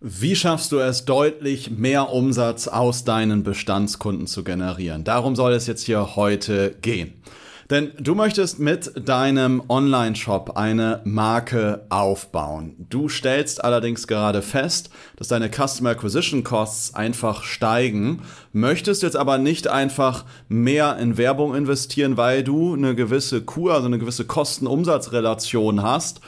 Wie 0.00 0.36
schaffst 0.36 0.70
du 0.70 0.78
es, 0.78 1.06
deutlich 1.06 1.72
mehr 1.72 2.12
Umsatz 2.12 2.68
aus 2.68 3.02
deinen 3.02 3.42
Bestandskunden 3.42 4.28
zu 4.28 4.44
generieren? 4.44 5.02
Darum 5.02 5.34
soll 5.34 5.52
es 5.54 5.66
jetzt 5.66 5.86
hier 5.86 6.14
heute 6.14 6.76
gehen. 6.82 7.20
Denn 7.68 7.90
du 7.98 8.14
möchtest 8.14 8.60
mit 8.60 8.92
deinem 9.08 9.60
Online-Shop 9.68 10.56
eine 10.56 11.00
Marke 11.02 11.84
aufbauen. 11.88 12.76
Du 12.88 13.08
stellst 13.08 13.64
allerdings 13.64 14.06
gerade 14.06 14.40
fest, 14.40 14.90
dass 15.16 15.26
deine 15.26 15.50
Customer 15.50 15.90
Acquisition 15.90 16.44
Costs 16.44 16.94
einfach 16.94 17.42
steigen, 17.42 18.22
möchtest 18.52 19.02
jetzt 19.02 19.16
aber 19.16 19.36
nicht 19.36 19.66
einfach 19.66 20.26
mehr 20.48 20.96
in 20.98 21.18
Werbung 21.18 21.56
investieren, 21.56 22.16
weil 22.16 22.44
du 22.44 22.74
eine 22.74 22.94
gewisse 22.94 23.42
Kur, 23.42 23.74
also 23.74 23.86
eine 23.86 23.98
gewisse 23.98 24.26
Kosten-Umsatz-Relation 24.26 25.82
hast 25.82 26.20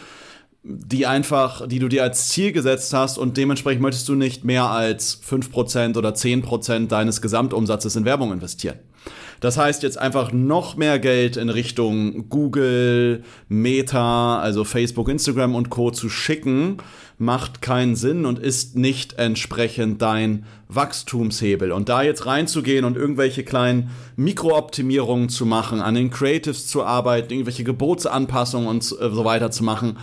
die 0.63 1.07
einfach, 1.07 1.67
die 1.67 1.79
du 1.79 1.89
dir 1.89 2.03
als 2.03 2.29
Ziel 2.29 2.53
gesetzt 2.53 2.93
hast 2.93 3.17
und 3.17 3.37
dementsprechend 3.37 3.81
möchtest 3.81 4.09
du 4.09 4.15
nicht 4.15 4.45
mehr 4.45 4.65
als 4.65 5.21
5% 5.23 5.97
oder 5.97 6.11
10% 6.11 6.89
deines 6.89 7.23
Gesamtumsatzes 7.23 7.97
in 7.97 8.05
Werbung 8.05 8.33
investieren. 8.33 8.79
Das 9.41 9.57
heißt 9.57 9.83
jetzt 9.83 9.97
einfach 9.97 10.33
noch 10.33 10.77
mehr 10.77 10.99
Geld 10.99 11.39
in 11.39 11.49
Richtung 11.49 12.29
Google, 12.29 13.25
Meta, 13.49 14.39
also 14.39 14.65
Facebook, 14.65 15.09
Instagram 15.09 15.55
und 15.55 15.71
Co 15.71 15.91
zu 15.91 16.11
schicken, 16.11 16.77
macht 17.17 17.63
keinen 17.63 17.97
Sinn 17.97 18.27
und 18.27 18.39
ist 18.39 18.77
nicht 18.77 19.15
entsprechend 19.15 20.03
dein 20.03 20.45
Wachstumshebel. 20.69 21.73
Und 21.73 21.89
da 21.89 22.03
jetzt 22.03 22.27
reinzugehen 22.27 22.85
und 22.85 22.99
irgendwelche 22.99 23.43
kleinen 23.43 23.91
Mikrooptimierungen 24.17 25.31
zu 25.31 25.47
machen, 25.47 25.81
an 25.81 25.95
den 25.95 26.11
Creatives 26.11 26.67
zu 26.67 26.85
arbeiten, 26.85 27.33
irgendwelche 27.33 27.65
Gebotsanpassungen 27.65 28.69
und 28.69 28.83
so 28.83 29.25
weiter 29.25 29.51
zu 29.51 29.65
machen, 29.65 29.97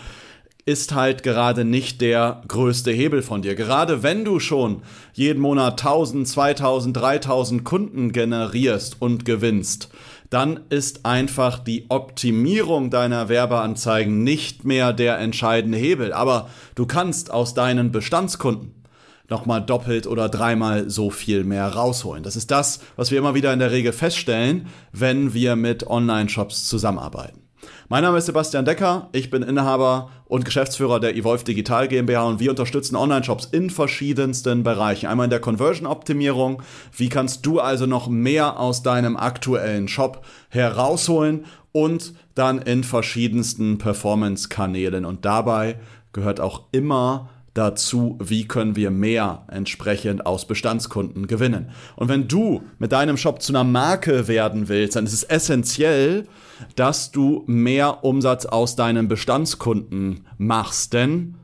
ist 0.68 0.94
halt 0.94 1.23
gerade 1.23 1.64
nicht 1.64 2.02
der 2.02 2.42
größte 2.46 2.92
Hebel 2.92 3.22
von 3.22 3.42
dir. 3.42 3.56
Gerade 3.56 4.04
wenn 4.04 4.26
du 4.26 4.42
schon 4.42 4.82
jeden 5.14 5.40
Monat 5.40 5.82
1000, 5.82 6.28
2000, 6.28 6.98
3000 6.98 7.64
Kunden 7.64 8.12
generierst 8.12 9.02
und 9.02 9.24
gewinnst, 9.24 9.88
dann 10.30 10.59
ist 10.70 11.06
einfach 11.06 11.59
die 11.59 11.86
Optimierung 11.88 12.90
deiner 12.90 13.30
Werbeanzeigen 13.30 14.24
nicht 14.24 14.66
mehr 14.66 14.92
der 14.92 15.20
entscheidende 15.20 15.78
Hebel. 15.78 16.12
Aber 16.12 16.50
du 16.76 16.86
kannst 16.86 17.31
aus 17.31 17.54
deinen 17.54 17.94
Bestandskunden 17.94 18.84
nochmal 19.30 19.66
doppelt 19.66 20.06
oder 20.06 20.28
dreimal 20.28 20.90
so 20.90 21.09
viel 21.12 21.46
mehr 21.46 21.70
rausholen. 21.70 22.24
Das 22.24 22.36
ist 22.36 22.52
das, 22.52 22.81
was 22.98 23.09
wir 23.09 23.20
immer 23.20 23.36
wieder 23.36 23.54
in 23.54 23.59
der 23.59 23.72
Regel 23.72 23.94
feststellen, 23.94 24.68
wenn 24.92 25.34
wir 25.34 25.56
mit 25.56 25.88
Online-Shops 25.88 26.68
zusammenarbeiten. 26.68 27.47
Mein 27.90 28.04
Name 28.04 28.18
ist 28.18 28.26
Sebastian 28.26 28.66
Decker, 28.66 29.10
ich 29.12 29.30
bin 29.30 29.44
Inhaber 29.44 30.10
und 30.26 30.46
Geschäftsführer 30.46 31.00
der 31.00 31.16
Evolve 31.16 31.44
Digital 31.44 31.88
GmbH 31.88 32.24
und 32.24 32.40
wir 32.40 32.50
unterstützen 32.50 32.96
Online-Shops 32.96 33.46
in 33.46 33.70
verschiedensten 33.70 34.64
Bereichen. 34.64 35.08
Einmal 35.08 35.26
in 35.26 35.30
der 35.30 35.40
Conversion-Optimierung, 35.40 36.62
wie 36.96 37.09
kannst 37.09 37.46
du 37.46 37.59
also 37.59 37.86
noch 37.86 38.08
mehr 38.08 38.59
aus 38.59 38.84
deinem 38.84 39.18
aktuellen 39.18 39.88
Shop 39.88 40.26
herausholen 40.50 41.46
und 41.72 42.14
dann 42.36 42.59
in 42.59 42.84
verschiedensten 42.84 43.78
Performance-Kanälen 43.78 45.06
und 45.06 45.25
dabei 45.25 45.78
gehört 46.14 46.40
auch 46.40 46.64
immer 46.72 47.30
dazu, 47.57 48.18
wie 48.22 48.47
können 48.47 48.75
wir 48.75 48.91
mehr 48.91 49.44
entsprechend 49.50 50.25
aus 50.25 50.45
Bestandskunden 50.45 51.28
gewinnen. 51.28 51.72
Und 51.95 52.09
wenn 52.09 52.28
du 52.28 52.62
mit 52.79 52.91
deinem 52.91 53.18
Shop 53.18 53.41
zu 53.41 53.51
einer 53.51 53.63
Marke 53.63 54.28
werden 54.28 54.69
willst, 54.69 54.95
dann 54.95 55.06
ist 55.06 55.13
es 55.13 55.23
essentiell, 55.23 56.28
dass 56.75 57.12
du 57.12 57.44
mehr 57.47 58.03
Umsatz 58.03 58.46
aus 58.46 58.75
deinen 58.75 59.07
Bestandskunden 59.07 60.25
machst, 60.38 60.94
denn 60.94 61.35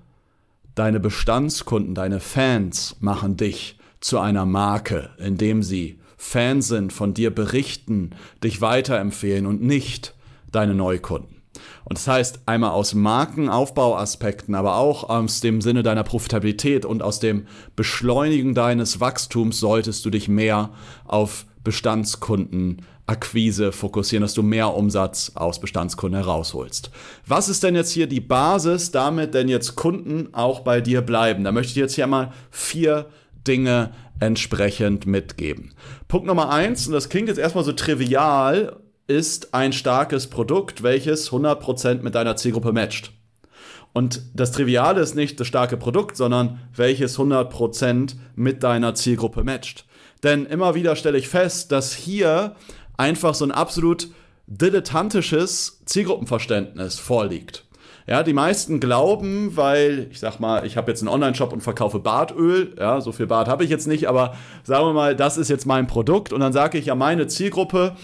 deine 0.75 0.99
Bestandskunden, 0.99 1.95
deine 1.95 2.19
Fans 2.19 2.95
machen 2.99 3.37
dich 3.37 3.77
zu 3.99 4.19
einer 4.19 4.45
Marke, 4.45 5.09
indem 5.17 5.63
sie 5.63 5.99
Fans 6.17 6.67
sind, 6.67 6.93
von 6.93 7.13
dir 7.13 7.33
berichten, 7.33 8.11
dich 8.43 8.61
weiterempfehlen 8.61 9.45
und 9.45 9.61
nicht 9.61 10.15
deine 10.51 10.73
Neukunden. 10.73 11.42
Und 11.85 11.97
das 11.97 12.07
heißt, 12.07 12.41
einmal 12.45 12.71
aus 12.71 12.93
Markenaufbauaspekten, 12.93 14.55
aber 14.55 14.77
auch 14.77 15.09
aus 15.09 15.41
dem 15.41 15.61
Sinne 15.61 15.83
deiner 15.83 16.03
Profitabilität 16.03 16.85
und 16.85 17.03
aus 17.03 17.19
dem 17.19 17.47
Beschleunigen 17.75 18.55
deines 18.55 18.99
Wachstums 18.99 19.59
solltest 19.59 20.05
du 20.05 20.09
dich 20.09 20.27
mehr 20.27 20.71
auf 21.05 21.45
Bestandskundenakquise 21.63 23.71
fokussieren, 23.71 24.21
dass 24.21 24.33
du 24.33 24.43
mehr 24.43 24.75
Umsatz 24.75 25.31
aus 25.35 25.61
Bestandskunden 25.61 26.19
herausholst. 26.19 26.91
Was 27.25 27.49
ist 27.49 27.63
denn 27.63 27.75
jetzt 27.75 27.91
hier 27.91 28.07
die 28.07 28.21
Basis, 28.21 28.91
damit 28.91 29.33
denn 29.33 29.47
jetzt 29.47 29.75
Kunden 29.75 30.33
auch 30.33 30.61
bei 30.61 30.81
dir 30.81 31.01
bleiben? 31.01 31.43
Da 31.43 31.51
möchte 31.51 31.71
ich 31.71 31.77
jetzt 31.77 31.95
hier 31.95 32.07
mal 32.07 32.31
vier 32.51 33.07
Dinge 33.47 33.91
entsprechend 34.19 35.05
mitgeben. 35.05 35.73
Punkt 36.07 36.27
Nummer 36.27 36.49
eins, 36.49 36.87
und 36.87 36.93
das 36.93 37.09
klingt 37.09 37.27
jetzt 37.27 37.39
erstmal 37.39 37.63
so 37.63 37.73
trivial, 37.73 38.77
ist 39.07 39.53
ein 39.53 39.73
starkes 39.73 40.27
Produkt, 40.27 40.83
welches 40.83 41.31
100% 41.31 42.01
mit 42.01 42.15
deiner 42.15 42.35
Zielgruppe 42.35 42.71
matcht. 42.71 43.11
Und 43.93 44.21
das 44.33 44.51
Triviale 44.51 45.01
ist 45.01 45.15
nicht 45.15 45.39
das 45.39 45.47
starke 45.47 45.77
Produkt, 45.77 46.17
sondern 46.17 46.59
welches 46.75 47.17
100% 47.17 48.15
mit 48.35 48.63
deiner 48.63 48.95
Zielgruppe 48.95 49.43
matcht. 49.43 49.85
Denn 50.23 50.45
immer 50.45 50.73
wieder 50.73 50.95
stelle 50.95 51.17
ich 51.17 51.29
fest, 51.29 51.71
dass 51.71 51.93
hier 51.93 52.55
einfach 52.97 53.35
so 53.35 53.45
ein 53.45 53.51
absolut 53.51 54.09
dilettantisches 54.47 55.81
Zielgruppenverständnis 55.85 56.97
vorliegt. 56.99 57.65
Ja, 58.05 58.21
die 58.23 58.33
meisten 58.33 58.79
glauben, 58.81 59.55
weil 59.55 60.07
ich 60.11 60.19
sag 60.19 60.39
mal, 60.39 60.65
ich 60.65 60.75
habe 60.75 60.91
jetzt 60.91 61.01
einen 61.01 61.07
Online-Shop 61.07 61.53
und 61.53 61.61
verkaufe 61.61 61.99
Bartöl. 61.99 62.75
Ja, 62.77 62.99
so 62.99 63.13
viel 63.13 63.27
Bart 63.27 63.47
habe 63.47 63.63
ich 63.63 63.69
jetzt 63.69 63.87
nicht, 63.87 64.09
aber 64.09 64.35
sagen 64.63 64.87
wir 64.87 64.93
mal, 64.93 65.15
das 65.15 65.37
ist 65.37 65.49
jetzt 65.49 65.65
mein 65.65 65.87
Produkt 65.87 66.33
und 66.33 66.41
dann 66.41 66.51
sage 66.51 66.77
ich 66.77 66.87
ja, 66.87 66.95
meine 66.95 67.27
Zielgruppe 67.27 67.95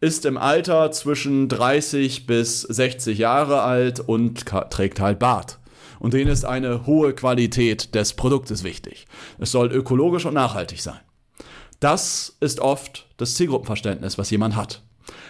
ist 0.00 0.24
im 0.24 0.36
Alter 0.36 0.90
zwischen 0.92 1.48
30 1.48 2.26
bis 2.26 2.62
60 2.62 3.18
Jahre 3.18 3.62
alt 3.62 4.00
und 4.00 4.46
trägt 4.46 5.00
halt 5.00 5.18
Bart. 5.18 5.58
Und 5.98 6.14
denen 6.14 6.30
ist 6.30 6.44
eine 6.44 6.86
hohe 6.86 7.12
Qualität 7.12 7.94
des 7.94 8.14
Produktes 8.14 8.62
wichtig. 8.62 9.06
Es 9.38 9.50
soll 9.50 9.72
ökologisch 9.72 10.26
und 10.26 10.34
nachhaltig 10.34 10.80
sein. 10.80 11.00
Das 11.80 12.36
ist 12.40 12.60
oft 12.60 13.06
das 13.16 13.34
Zielgruppenverständnis, 13.34 14.18
was 14.18 14.30
jemand 14.30 14.56
hat. 14.56 14.82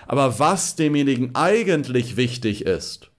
Aber 0.06 0.38
was 0.38 0.76
demjenigen 0.76 1.34
eigentlich 1.34 2.16
wichtig 2.16 2.64
ist, 2.64 3.10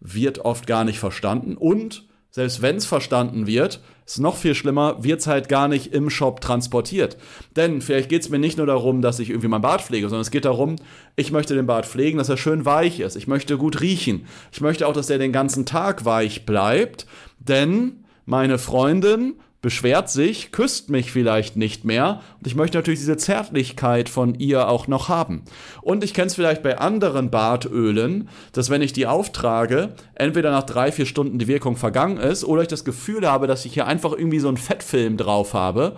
wird 0.00 0.40
oft 0.40 0.66
gar 0.66 0.84
nicht 0.84 0.98
verstanden 0.98 1.56
und 1.56 2.06
selbst 2.30 2.62
wenn 2.62 2.76
es 2.76 2.86
verstanden 2.86 3.46
wird, 3.46 3.80
ist 4.06 4.18
noch 4.18 4.36
viel 4.36 4.54
schlimmer, 4.54 5.02
wird 5.02 5.20
es 5.20 5.26
halt 5.26 5.48
gar 5.48 5.68
nicht 5.68 5.92
im 5.92 6.10
Shop 6.10 6.40
transportiert. 6.40 7.16
Denn 7.56 7.80
vielleicht 7.80 8.08
geht 8.08 8.22
es 8.22 8.28
mir 8.28 8.38
nicht 8.38 8.56
nur 8.56 8.66
darum, 8.66 9.02
dass 9.02 9.18
ich 9.18 9.30
irgendwie 9.30 9.48
mein 9.48 9.60
Bart 9.60 9.82
pflege, 9.82 10.08
sondern 10.08 10.22
es 10.22 10.30
geht 10.30 10.44
darum, 10.44 10.76
ich 11.16 11.30
möchte 11.32 11.54
den 11.54 11.66
Bart 11.66 11.86
pflegen, 11.86 12.18
dass 12.18 12.28
er 12.28 12.36
schön 12.36 12.64
weich 12.64 13.00
ist. 13.00 13.16
Ich 13.16 13.28
möchte 13.28 13.56
gut 13.56 13.80
riechen. 13.80 14.26
Ich 14.52 14.60
möchte 14.60 14.86
auch, 14.86 14.92
dass 14.92 15.06
der 15.06 15.18
den 15.18 15.32
ganzen 15.32 15.66
Tag 15.66 16.04
weich 16.04 16.46
bleibt. 16.46 17.06
Denn 17.38 18.04
meine 18.26 18.58
Freundin 18.58 19.34
beschwert 19.62 20.08
sich, 20.08 20.52
küsst 20.52 20.88
mich 20.88 21.12
vielleicht 21.12 21.56
nicht 21.56 21.84
mehr 21.84 22.22
und 22.38 22.46
ich 22.46 22.54
möchte 22.54 22.78
natürlich 22.78 23.00
diese 23.00 23.16
Zärtlichkeit 23.16 24.08
von 24.08 24.34
ihr 24.34 24.68
auch 24.68 24.86
noch 24.86 25.08
haben. 25.08 25.42
Und 25.82 26.02
ich 26.02 26.14
kenne 26.14 26.28
es 26.28 26.34
vielleicht 26.34 26.62
bei 26.62 26.78
anderen 26.78 27.30
Bartölen, 27.30 28.28
dass 28.52 28.70
wenn 28.70 28.82
ich 28.82 28.92
die 28.92 29.06
auftrage, 29.06 29.94
entweder 30.14 30.50
nach 30.50 30.62
drei, 30.62 30.92
vier 30.92 31.06
Stunden 31.06 31.38
die 31.38 31.48
Wirkung 31.48 31.76
vergangen 31.76 32.16
ist 32.16 32.44
oder 32.44 32.62
ich 32.62 32.68
das 32.68 32.84
Gefühl 32.84 33.30
habe, 33.30 33.46
dass 33.46 33.64
ich 33.64 33.74
hier 33.74 33.86
einfach 33.86 34.12
irgendwie 34.12 34.40
so 34.40 34.48
einen 34.48 34.56
Fettfilm 34.56 35.16
drauf 35.16 35.52
habe 35.52 35.96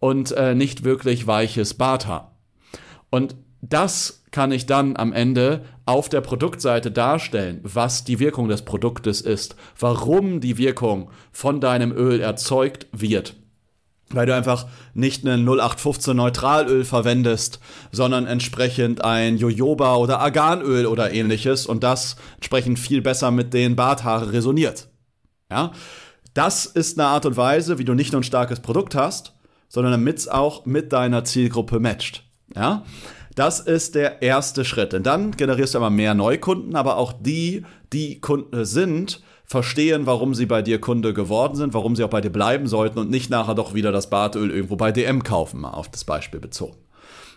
und 0.00 0.32
äh, 0.32 0.54
nicht 0.54 0.82
wirklich 0.84 1.26
weiches 1.26 1.74
Bart 1.74 2.06
habe. 2.06 2.28
Und 3.10 3.36
das 3.62 4.24
kann 4.36 4.52
ich 4.52 4.66
dann 4.66 4.98
am 4.98 5.14
Ende 5.14 5.62
auf 5.86 6.10
der 6.10 6.20
Produktseite 6.20 6.90
darstellen, 6.90 7.60
was 7.62 8.04
die 8.04 8.18
Wirkung 8.18 8.50
des 8.50 8.66
Produktes 8.66 9.22
ist, 9.22 9.56
warum 9.80 10.42
die 10.42 10.58
Wirkung 10.58 11.08
von 11.32 11.58
deinem 11.58 11.90
Öl 11.90 12.20
erzeugt 12.20 12.86
wird. 12.92 13.34
Weil 14.10 14.26
du 14.26 14.34
einfach 14.34 14.66
nicht 14.92 15.24
ein 15.24 15.48
0815 15.48 16.14
Neutralöl 16.14 16.84
verwendest, 16.84 17.60
sondern 17.92 18.26
entsprechend 18.26 19.02
ein 19.02 19.38
Jojoba 19.38 19.96
oder 19.96 20.20
Arganöl 20.20 20.84
oder 20.84 21.14
ähnliches 21.14 21.64
und 21.64 21.82
das 21.82 22.16
entsprechend 22.34 22.78
viel 22.78 23.00
besser 23.00 23.30
mit 23.30 23.54
den 23.54 23.74
Barthaaren 23.74 24.28
resoniert. 24.28 24.88
Ja? 25.50 25.72
Das 26.34 26.66
ist 26.66 26.98
eine 26.98 27.08
Art 27.08 27.24
und 27.24 27.38
Weise, 27.38 27.78
wie 27.78 27.86
du 27.86 27.94
nicht 27.94 28.12
nur 28.12 28.20
ein 28.20 28.22
starkes 28.22 28.60
Produkt 28.60 28.94
hast, 28.94 29.32
sondern 29.70 29.92
damit 29.92 30.18
es 30.18 30.28
auch 30.28 30.66
mit 30.66 30.92
deiner 30.92 31.24
Zielgruppe 31.24 31.80
matcht. 31.80 32.22
Ja? 32.54 32.84
Das 33.36 33.60
ist 33.60 33.94
der 33.94 34.22
erste 34.22 34.64
Schritt. 34.64 34.92
Denn 34.94 35.02
dann 35.02 35.30
generierst 35.32 35.74
du 35.74 35.78
immer 35.78 35.90
mehr 35.90 36.14
Neukunden, 36.14 36.74
aber 36.74 36.96
auch 36.96 37.12
die, 37.12 37.64
die 37.92 38.18
Kunden 38.20 38.64
sind, 38.64 39.20
verstehen, 39.44 40.06
warum 40.06 40.34
sie 40.34 40.46
bei 40.46 40.62
dir 40.62 40.80
Kunde 40.80 41.14
geworden 41.14 41.54
sind, 41.54 41.74
warum 41.74 41.94
sie 41.94 42.02
auch 42.02 42.10
bei 42.10 42.22
dir 42.22 42.30
bleiben 42.30 42.66
sollten 42.66 42.98
und 42.98 43.10
nicht 43.10 43.30
nachher 43.30 43.54
doch 43.54 43.74
wieder 43.74 43.92
das 43.92 44.10
Bartöl 44.10 44.50
irgendwo 44.50 44.76
bei 44.76 44.90
DM 44.90 45.22
kaufen, 45.22 45.60
mal 45.60 45.70
auf 45.70 45.90
das 45.90 46.04
Beispiel 46.04 46.40
bezogen. 46.40 46.78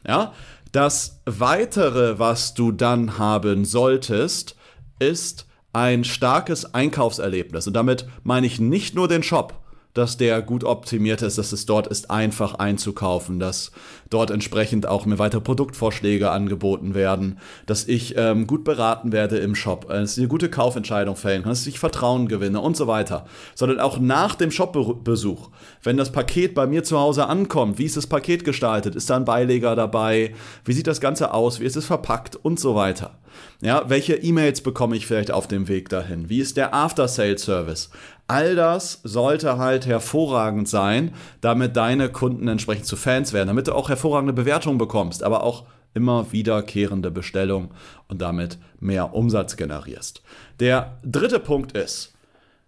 Ja, 0.08 0.34
das 0.72 1.22
weitere, 1.26 2.18
was 2.18 2.54
du 2.54 2.72
dann 2.72 3.18
haben 3.18 3.66
solltest, 3.66 4.56
ist 5.00 5.48
ein 5.74 6.06
starkes 6.06 6.74
Einkaufserlebnis. 6.74 7.68
Und 7.68 7.74
damit 7.74 8.08
meine 8.24 8.48
ich 8.48 8.60
nicht 8.60 8.96
nur 8.96 9.10
den 9.10 9.22
Shop, 9.22 9.54
dass 10.00 10.18
der 10.18 10.42
gut 10.42 10.64
optimiert 10.64 11.22
ist, 11.22 11.38
dass 11.38 11.52
es 11.52 11.66
dort 11.66 11.88
ist 11.88 12.10
einfach 12.10 12.56
einzukaufen, 12.56 13.40
dass 13.40 13.72
dort 14.10 14.32
entsprechend 14.32 14.88
auch 14.88 15.06
mir 15.06 15.20
weitere 15.20 15.42
Produktvorschläge 15.42 16.32
angeboten 16.32 16.96
werden, 16.96 17.38
dass 17.66 17.88
ich 17.88 18.16
ähm, 18.18 18.48
gut 18.48 18.64
beraten 18.64 19.12
werde 19.12 19.38
im 19.38 19.56
Shop, 19.56 19.90
dass 19.90 20.14
ich 20.14 20.20
eine 20.20 20.30
gute 20.30 20.50
Kaufentscheidung 20.50 21.16
fällen 21.16 21.44
kann, 21.44 21.52
dass 21.52 21.68
ich 21.68 21.80
Vertrauen 21.80 22.28
gewinne 22.28 22.62
und 22.62 22.78
so 22.78 22.88
weiter. 22.88 23.26
Sondern 23.56 23.80
auch 23.80 24.00
nach 24.00 24.36
dem 24.36 24.52
Shopbesuch, 24.52 25.50
wenn 25.84 25.98
das 25.98 26.12
Paket 26.12 26.56
bei 26.56 26.66
mir 26.66 26.84
zu 26.84 26.98
Hause 26.98 27.28
ankommt, 27.28 27.78
wie 27.78 27.86
ist 27.86 27.98
das 27.98 28.08
Paket 28.08 28.46
gestaltet, 28.46 28.96
ist 28.96 29.10
da 29.10 29.18
ein 29.18 29.26
Beileger 29.26 29.76
dabei, 29.76 30.34
wie 30.66 30.74
sieht 30.74 30.88
das 30.88 31.02
Ganze 31.02 31.34
aus, 31.34 31.60
wie 31.60 31.66
ist 31.66 31.76
es 31.76 31.86
verpackt 31.86 32.38
und 32.38 32.60
so 32.60 32.74
weiter. 32.76 33.20
Ja, 33.62 33.90
welche 33.90 34.16
E-Mails 34.16 34.62
bekomme 34.62 34.96
ich 34.96 35.06
vielleicht 35.06 35.32
auf 35.32 35.48
dem 35.48 35.68
Weg 35.68 35.90
dahin? 35.90 36.30
Wie 36.30 36.40
ist 36.40 36.58
der 36.58 36.74
After-Sale-Service? 36.74 37.90
All 38.30 38.56
das 38.56 39.00
sollte 39.04 39.58
halt 39.58 39.88
hervorragend 39.88 40.70
sein, 40.70 41.16
damit 41.42 41.76
deine 41.76 42.10
Kunden 42.10 42.48
entsprechend 42.48 42.86
zu 42.86 42.96
Fans 42.96 43.34
werden, 43.34 43.48
damit 43.48 43.68
du 43.68 43.74
auch 43.74 43.90
hervorragende 43.90 44.34
Bewertungen 44.34 44.78
bekommst, 44.78 45.24
aber 45.24 45.44
auch 45.44 45.66
immer 45.96 46.32
wiederkehrende 46.32 47.10
Bestellungen 47.10 47.72
und 48.08 48.22
damit 48.22 48.60
mehr 48.80 49.16
Umsatz 49.16 49.58
generierst. 49.58 50.22
Der 50.60 51.00
dritte 51.04 51.40
Punkt 51.40 51.72
ist, 51.72 52.14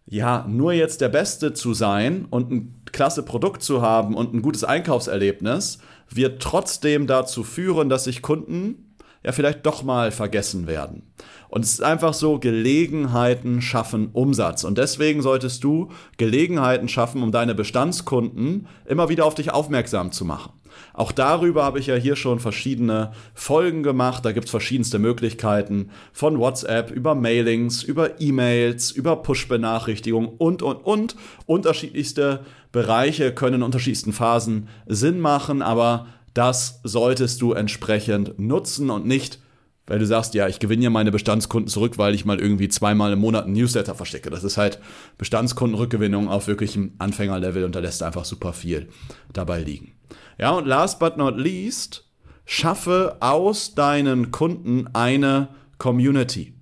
ja, 0.07 0.47
nur 0.49 0.73
jetzt 0.73 0.99
der 0.99 1.09
Beste 1.09 1.53
zu 1.53 1.75
sein 1.75 2.25
und 2.31 2.51
ein 2.51 2.81
klasse 2.91 3.21
Produkt 3.21 3.61
zu 3.61 3.83
haben 3.83 4.15
und 4.15 4.33
ein 4.33 4.41
gutes 4.41 4.63
Einkaufserlebnis 4.63 5.77
wird 6.09 6.41
trotzdem 6.41 7.05
dazu 7.05 7.43
führen, 7.43 7.87
dass 7.87 8.05
sich 8.05 8.23
Kunden 8.23 8.90
ja 9.23 9.31
vielleicht 9.31 9.65
doch 9.65 9.83
mal 9.83 10.11
vergessen 10.11 10.67
werden. 10.67 11.03
Und 11.49 11.65
es 11.65 11.73
ist 11.73 11.83
einfach 11.83 12.13
so, 12.13 12.39
Gelegenheiten 12.39 13.61
schaffen 13.61 14.09
Umsatz. 14.13 14.63
Und 14.63 14.77
deswegen 14.77 15.21
solltest 15.21 15.63
du 15.63 15.89
Gelegenheiten 16.17 16.87
schaffen, 16.87 17.21
um 17.21 17.31
deine 17.31 17.55
Bestandskunden 17.55 18.67
immer 18.85 19.09
wieder 19.09 19.25
auf 19.25 19.35
dich 19.35 19.51
aufmerksam 19.51 20.11
zu 20.11 20.23
machen. 20.23 20.53
Auch 20.93 21.11
darüber 21.11 21.63
habe 21.63 21.79
ich 21.79 21.87
ja 21.87 21.95
hier 21.95 22.15
schon 22.15 22.39
verschiedene 22.39 23.11
Folgen 23.33 23.83
gemacht. 23.83 24.23
Da 24.25 24.31
gibt 24.31 24.45
es 24.45 24.51
verschiedenste 24.51 24.99
Möglichkeiten 24.99 25.89
von 26.13 26.39
WhatsApp 26.39 26.91
über 26.91 27.15
Mailings, 27.15 27.83
über 27.83 28.21
E-Mails, 28.21 28.91
über 28.91 29.17
Push-Benachrichtigungen 29.17 30.29
und, 30.37 30.61
und, 30.61 30.77
und. 30.85 31.15
Unterschiedlichste 31.45 32.45
Bereiche 32.71 33.33
können 33.33 33.55
in 33.55 33.63
unterschiedlichsten 33.63 34.13
Phasen 34.13 34.69
Sinn 34.87 35.19
machen, 35.19 35.61
aber 35.61 36.07
das 36.33 36.79
solltest 36.83 37.41
du 37.41 37.53
entsprechend 37.53 38.39
nutzen 38.39 38.89
und 38.89 39.05
nicht, 39.05 39.39
weil 39.87 39.99
du 39.99 40.05
sagst, 40.05 40.33
ja, 40.33 40.47
ich 40.47 40.59
gewinne 40.59 40.83
ja 40.83 40.89
meine 40.89 41.11
Bestandskunden 41.11 41.67
zurück, 41.67 41.97
weil 41.97 42.15
ich 42.15 42.23
mal 42.23 42.39
irgendwie 42.39 42.69
zweimal 42.69 43.11
im 43.11 43.19
Monat 43.19 43.45
einen 43.45 43.53
Newsletter 43.53 43.95
verstecke. 43.95 44.29
Das 44.29 44.43
ist 44.43 44.57
halt 44.57 44.79
Bestandskundenrückgewinnung 45.17 46.29
auf 46.29 46.47
wirklichem 46.47 46.93
Anfängerlevel 46.99 47.65
und 47.65 47.75
da 47.75 47.79
lässt 47.79 48.03
einfach 48.03 48.25
super 48.25 48.53
viel 48.53 48.87
dabei 49.33 49.59
liegen. 49.61 49.93
Ja, 50.37 50.51
und 50.51 50.65
last 50.65 50.99
but 50.99 51.17
not 51.17 51.37
least, 51.37 52.05
schaffe 52.45 53.17
aus 53.19 53.75
deinen 53.75 54.31
Kunden 54.31 54.87
eine 54.93 55.49
Community. 55.77 56.53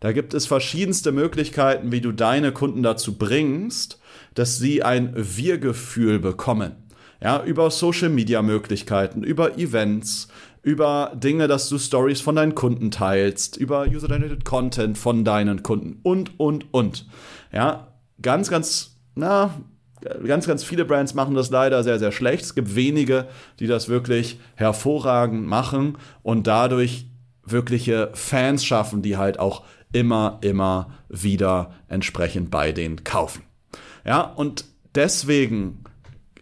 Da 0.00 0.12
gibt 0.12 0.34
es 0.34 0.46
verschiedenste 0.46 1.12
Möglichkeiten, 1.12 1.90
wie 1.90 2.02
du 2.02 2.12
deine 2.12 2.52
Kunden 2.52 2.82
dazu 2.82 3.16
bringst, 3.16 3.98
dass 4.34 4.58
sie 4.58 4.82
ein 4.82 5.14
Wir-Gefühl 5.16 6.18
bekommen. 6.18 6.72
Ja, 7.24 7.42
über 7.42 7.70
Social 7.70 8.10
Media 8.10 8.42
Möglichkeiten, 8.42 9.22
über 9.24 9.56
Events, 9.56 10.28
über 10.60 11.10
Dinge, 11.14 11.48
dass 11.48 11.70
du 11.70 11.78
Stories 11.78 12.20
von 12.20 12.36
deinen 12.36 12.54
Kunden 12.54 12.90
teilst, 12.90 13.56
über 13.56 13.86
User-Generated 13.88 14.44
Content 14.44 14.98
von 14.98 15.24
deinen 15.24 15.62
Kunden 15.62 16.00
und, 16.02 16.38
und, 16.38 16.66
und. 16.74 17.06
Ja, 17.50 17.88
ganz, 18.20 18.50
ganz, 18.50 18.98
na, 19.14 19.54
ganz, 20.26 20.46
ganz 20.46 20.64
viele 20.64 20.84
Brands 20.84 21.14
machen 21.14 21.34
das 21.34 21.48
leider 21.48 21.82
sehr, 21.82 21.98
sehr 21.98 22.12
schlecht. 22.12 22.44
Es 22.44 22.54
gibt 22.54 22.76
wenige, 22.76 23.26
die 23.58 23.68
das 23.68 23.88
wirklich 23.88 24.38
hervorragend 24.54 25.46
machen 25.46 25.96
und 26.22 26.46
dadurch 26.46 27.06
wirkliche 27.42 28.10
Fans 28.12 28.66
schaffen, 28.66 29.00
die 29.00 29.16
halt 29.16 29.38
auch 29.38 29.64
immer, 29.92 30.40
immer 30.42 30.90
wieder 31.08 31.72
entsprechend 31.88 32.50
bei 32.50 32.72
denen 32.72 33.02
kaufen. 33.02 33.44
Ja, 34.04 34.20
und 34.20 34.66
deswegen 34.94 35.84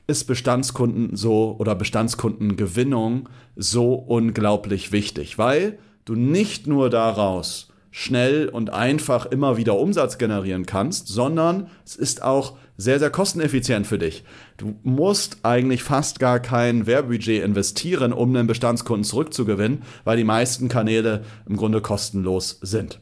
ist 0.06 0.24
Bestandskunden 0.24 1.16
so 1.16 1.56
oder 1.58 1.74
Bestandskundengewinnung 1.74 3.28
so 3.56 3.94
unglaublich 3.94 4.92
wichtig, 4.92 5.38
weil 5.38 5.78
du 6.04 6.14
nicht 6.14 6.66
nur 6.66 6.90
daraus 6.90 7.68
schnell 7.90 8.48
und 8.48 8.70
einfach 8.70 9.26
immer 9.26 9.56
wieder 9.58 9.78
Umsatz 9.78 10.18
generieren 10.18 10.66
kannst, 10.66 11.08
sondern 11.08 11.68
es 11.84 11.94
ist 11.94 12.22
auch 12.22 12.56
sehr, 12.78 12.98
sehr 12.98 13.10
kosteneffizient 13.10 13.86
für 13.86 13.98
dich. 13.98 14.24
Du 14.56 14.74
musst 14.82 15.38
eigentlich 15.42 15.82
fast 15.82 16.18
gar 16.18 16.40
kein 16.40 16.86
Werbebudget 16.86 17.44
investieren, 17.44 18.12
um 18.12 18.34
einen 18.34 18.46
Bestandskunden 18.46 19.04
zurückzugewinnen, 19.04 19.82
weil 20.04 20.16
die 20.16 20.24
meisten 20.24 20.68
Kanäle 20.68 21.22
im 21.46 21.56
Grunde 21.56 21.82
kostenlos 21.82 22.58
sind. 22.62 22.98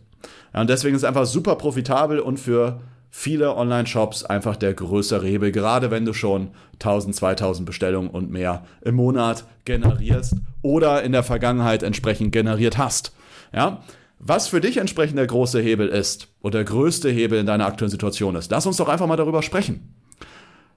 Ja, 0.52 0.60
und 0.60 0.68
deswegen 0.68 0.96
ist 0.96 1.02
es 1.02 1.08
einfach 1.08 1.26
super 1.26 1.54
profitabel 1.54 2.18
und 2.18 2.38
für 2.38 2.80
viele 3.10 3.56
Online-Shops 3.56 4.24
einfach 4.24 4.56
der 4.56 4.72
größere 4.72 5.26
Hebel, 5.26 5.52
gerade 5.52 5.90
wenn 5.90 6.04
du 6.04 6.12
schon 6.12 6.50
1000, 6.74 7.14
2000 7.16 7.66
Bestellungen 7.66 8.10
und 8.10 8.30
mehr 8.30 8.64
im 8.82 8.94
Monat 8.94 9.44
generierst 9.64 10.36
oder 10.62 11.02
in 11.02 11.12
der 11.12 11.22
Vergangenheit 11.22 11.82
entsprechend 11.82 12.32
generiert 12.32 12.78
hast. 12.78 13.12
Ja? 13.52 13.82
Was 14.18 14.48
für 14.48 14.60
dich 14.60 14.76
entsprechend 14.76 15.18
der 15.18 15.26
große 15.26 15.60
Hebel 15.60 15.88
ist 15.88 16.28
oder 16.42 16.58
der 16.58 16.64
größte 16.64 17.10
Hebel 17.10 17.38
in 17.38 17.46
deiner 17.46 17.66
aktuellen 17.66 17.90
Situation 17.90 18.36
ist, 18.36 18.50
lass 18.50 18.66
uns 18.66 18.76
doch 18.76 18.88
einfach 18.88 19.06
mal 19.06 19.16
darüber 19.16 19.42
sprechen. 19.42 19.94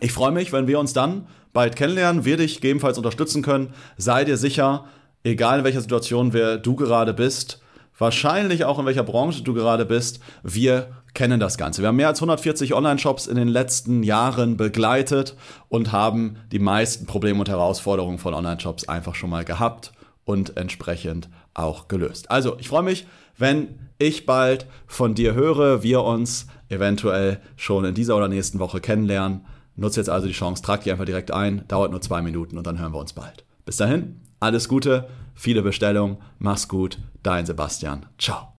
Ich 0.00 0.12
freue 0.12 0.32
mich, 0.32 0.52
wenn 0.52 0.66
wir 0.66 0.78
uns 0.78 0.92
dann 0.92 1.26
bald 1.52 1.76
kennenlernen, 1.76 2.24
wir 2.24 2.36
dich 2.36 2.56
gegebenenfalls 2.56 2.98
unterstützen 2.98 3.42
können. 3.42 3.72
Sei 3.96 4.24
dir 4.24 4.36
sicher, 4.36 4.84
egal 5.24 5.60
in 5.60 5.64
welcher 5.64 5.80
Situation 5.80 6.32
wer 6.32 6.58
du 6.58 6.76
gerade 6.76 7.14
bist, 7.14 7.60
wahrscheinlich 7.98 8.64
auch 8.64 8.78
in 8.78 8.86
welcher 8.86 9.02
Branche 9.02 9.42
du 9.42 9.54
gerade 9.54 9.86
bist, 9.86 10.20
wir 10.42 10.88
kennen 11.14 11.40
das 11.40 11.56
Ganze. 11.56 11.80
Wir 11.80 11.88
haben 11.88 11.96
mehr 11.96 12.08
als 12.08 12.18
140 12.18 12.74
Online-Shops 12.74 13.26
in 13.26 13.36
den 13.36 13.48
letzten 13.48 14.02
Jahren 14.02 14.58
begleitet 14.58 15.34
und 15.68 15.92
haben 15.92 16.36
die 16.52 16.58
meisten 16.58 17.06
Probleme 17.06 17.40
und 17.40 17.48
Herausforderungen 17.48 18.18
von 18.18 18.34
Online-Shops 18.34 18.88
einfach 18.88 19.14
schon 19.14 19.30
mal 19.30 19.44
gehabt 19.44 19.92
und 20.24 20.58
entsprechend 20.58 21.30
auch 21.54 21.88
gelöst. 21.88 22.30
Also, 22.30 22.58
ich 22.58 22.68
freue 22.68 22.82
mich, 22.82 23.06
wenn 23.38 23.78
ich 23.98 24.26
bald 24.26 24.66
von 24.86 25.14
dir 25.14 25.32
höre, 25.32 25.82
wir 25.82 26.02
uns 26.02 26.48
eventuell 26.68 27.40
schon 27.56 27.86
in 27.86 27.94
dieser 27.94 28.16
oder 28.16 28.28
nächsten 28.28 28.58
Woche 28.58 28.80
kennenlernen. 28.80 29.46
Nutze 29.76 30.00
jetzt 30.00 30.08
also 30.08 30.26
die 30.26 30.32
Chance, 30.32 30.62
trag 30.62 30.82
die 30.82 30.90
einfach 30.90 31.04
direkt 31.04 31.30
ein, 31.30 31.64
dauert 31.68 31.90
nur 31.90 32.00
zwei 32.00 32.22
Minuten 32.22 32.56
und 32.56 32.66
dann 32.66 32.78
hören 32.78 32.92
wir 32.92 32.98
uns 32.98 33.12
bald. 33.12 33.44
Bis 33.66 33.76
dahin, 33.76 34.22
alles 34.40 34.68
Gute, 34.68 35.08
viele 35.34 35.62
Bestellungen, 35.62 36.16
mach's 36.38 36.68
gut, 36.68 36.98
dein 37.22 37.46
Sebastian. 37.46 38.06
Ciao. 38.18 38.54